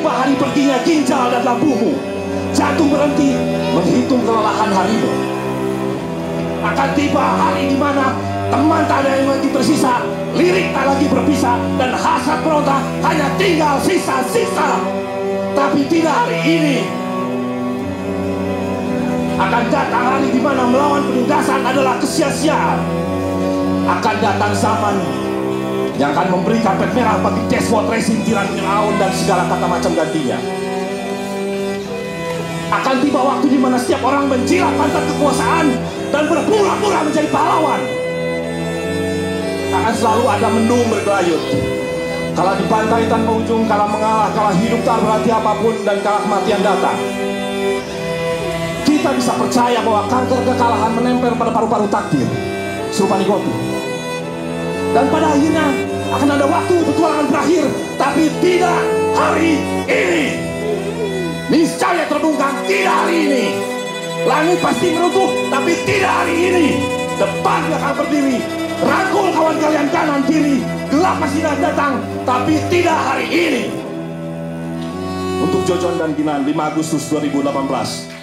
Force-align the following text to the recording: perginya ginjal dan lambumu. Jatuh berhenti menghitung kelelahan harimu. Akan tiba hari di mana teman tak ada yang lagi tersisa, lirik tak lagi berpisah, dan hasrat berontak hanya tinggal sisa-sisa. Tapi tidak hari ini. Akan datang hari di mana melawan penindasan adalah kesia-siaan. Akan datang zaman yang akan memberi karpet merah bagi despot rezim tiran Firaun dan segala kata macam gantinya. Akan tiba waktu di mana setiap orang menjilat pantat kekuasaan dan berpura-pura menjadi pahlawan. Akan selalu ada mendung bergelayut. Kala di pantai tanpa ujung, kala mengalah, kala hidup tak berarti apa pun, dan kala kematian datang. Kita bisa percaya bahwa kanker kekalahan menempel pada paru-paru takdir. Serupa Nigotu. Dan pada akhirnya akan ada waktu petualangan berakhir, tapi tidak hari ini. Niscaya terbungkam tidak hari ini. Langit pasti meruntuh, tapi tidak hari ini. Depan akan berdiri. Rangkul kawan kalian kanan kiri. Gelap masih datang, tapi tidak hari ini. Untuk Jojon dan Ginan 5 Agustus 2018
perginya 0.00 0.78
ginjal 0.86 1.28
dan 1.28 1.42
lambumu. 1.44 1.92
Jatuh 2.52 2.86
berhenti 2.88 3.36
menghitung 3.72 4.22
kelelahan 4.24 4.70
harimu. 4.72 5.12
Akan 6.62 6.90
tiba 6.94 7.24
hari 7.24 7.72
di 7.72 7.76
mana 7.76 8.14
teman 8.52 8.84
tak 8.86 9.02
ada 9.02 9.18
yang 9.18 9.28
lagi 9.32 9.48
tersisa, 9.50 10.04
lirik 10.36 10.70
tak 10.70 10.84
lagi 10.86 11.06
berpisah, 11.08 11.56
dan 11.80 11.90
hasrat 11.96 12.38
berontak 12.44 12.80
hanya 13.02 13.26
tinggal 13.40 13.80
sisa-sisa. 13.82 14.78
Tapi 15.56 15.80
tidak 15.88 16.12
hari 16.12 16.38
ini. 16.44 16.78
Akan 19.40 19.64
datang 19.72 20.04
hari 20.06 20.28
di 20.30 20.38
mana 20.38 20.68
melawan 20.68 21.02
penindasan 21.08 21.64
adalah 21.66 21.98
kesia-siaan. 21.98 22.78
Akan 23.88 24.16
datang 24.22 24.52
zaman 24.54 24.96
yang 26.00 26.16
akan 26.16 26.26
memberi 26.32 26.58
karpet 26.64 26.90
merah 26.96 27.20
bagi 27.20 27.42
despot 27.52 27.84
rezim 27.92 28.24
tiran 28.24 28.48
Firaun 28.56 28.94
dan 28.96 29.10
segala 29.12 29.44
kata 29.48 29.66
macam 29.68 29.90
gantinya. 29.92 30.38
Akan 32.72 33.04
tiba 33.04 33.20
waktu 33.20 33.46
di 33.52 33.58
mana 33.60 33.76
setiap 33.76 34.00
orang 34.00 34.32
menjilat 34.32 34.72
pantat 34.80 35.04
kekuasaan 35.04 35.66
dan 36.08 36.24
berpura-pura 36.24 37.00
menjadi 37.04 37.28
pahlawan. 37.28 37.80
Akan 39.72 39.94
selalu 39.96 40.24
ada 40.24 40.48
mendung 40.48 40.84
bergelayut. 40.88 41.42
Kala 42.32 42.56
di 42.56 42.64
pantai 42.64 43.04
tanpa 43.12 43.28
ujung, 43.36 43.68
kala 43.68 43.84
mengalah, 43.84 44.32
kala 44.32 44.56
hidup 44.56 44.80
tak 44.88 45.04
berarti 45.04 45.28
apa 45.28 45.52
pun, 45.60 45.76
dan 45.84 46.00
kala 46.00 46.18
kematian 46.24 46.60
datang. 46.64 46.96
Kita 48.88 49.10
bisa 49.12 49.32
percaya 49.36 49.84
bahwa 49.84 50.08
kanker 50.08 50.40
kekalahan 50.40 50.92
menempel 50.96 51.32
pada 51.36 51.52
paru-paru 51.52 51.86
takdir. 51.92 52.24
Serupa 52.88 53.20
Nigotu. 53.20 53.52
Dan 54.92 55.08
pada 55.08 55.32
akhirnya 55.32 55.66
akan 56.12 56.28
ada 56.36 56.44
waktu 56.44 56.74
petualangan 56.84 57.26
berakhir, 57.32 57.64
tapi 57.96 58.28
tidak 58.44 58.80
hari 59.16 59.56
ini. 59.88 60.24
Niscaya 61.48 62.04
terbungkam 62.12 62.52
tidak 62.68 62.92
hari 62.92 63.16
ini. 63.24 63.44
Langit 64.28 64.60
pasti 64.60 64.92
meruntuh, 64.92 65.32
tapi 65.48 65.72
tidak 65.88 66.12
hari 66.12 66.36
ini. 66.36 66.66
Depan 67.16 67.72
akan 67.72 67.92
berdiri. 68.04 68.38
Rangkul 68.84 69.26
kawan 69.32 69.56
kalian 69.56 69.88
kanan 69.88 70.22
kiri. 70.28 70.60
Gelap 70.92 71.16
masih 71.24 71.40
datang, 71.40 71.96
tapi 72.28 72.60
tidak 72.68 72.98
hari 73.08 73.26
ini. 73.32 73.64
Untuk 75.40 75.64
Jojon 75.64 75.96
dan 75.96 76.12
Ginan 76.14 76.44
5 76.44 76.52
Agustus 76.52 77.08
2018 77.08 78.21